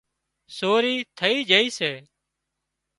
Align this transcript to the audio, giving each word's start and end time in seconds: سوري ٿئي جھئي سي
سوري 0.57 0.95
ٿئي 1.17 1.35
جھئي 1.49 1.65
سي 1.77 1.91